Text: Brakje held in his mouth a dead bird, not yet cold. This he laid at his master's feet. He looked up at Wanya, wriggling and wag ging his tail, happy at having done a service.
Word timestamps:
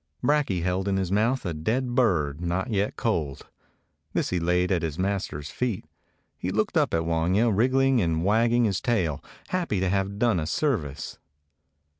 Brakje 0.23 0.63
held 0.63 0.87
in 0.87 0.97
his 0.97 1.11
mouth 1.11 1.45
a 1.45 1.53
dead 1.53 1.93
bird, 1.93 2.41
not 2.41 2.71
yet 2.71 2.95
cold. 2.95 3.45
This 4.13 4.31
he 4.31 4.39
laid 4.39 4.71
at 4.71 4.81
his 4.81 4.97
master's 4.97 5.51
feet. 5.51 5.85
He 6.39 6.49
looked 6.49 6.75
up 6.75 6.91
at 6.95 7.03
Wanya, 7.05 7.49
wriggling 7.55 8.01
and 8.01 8.25
wag 8.25 8.49
ging 8.49 8.63
his 8.65 8.81
tail, 8.81 9.23
happy 9.49 9.85
at 9.85 9.91
having 9.91 10.17
done 10.17 10.39
a 10.39 10.47
service. 10.47 11.19